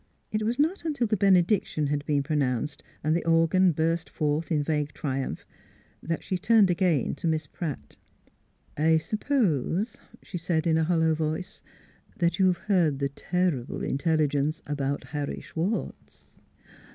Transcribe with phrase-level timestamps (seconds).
[0.31, 4.63] It was not until the benediction had been pronounced and the organ burst forth in
[4.63, 5.45] vague triumph
[6.01, 7.97] that she turned again to Miss Pratt."
[8.77, 11.61] I suppose," she said in a hollow voice,"
[12.19, 16.39] that you've heard the ter rible intelligence about Har ry Schwartz?"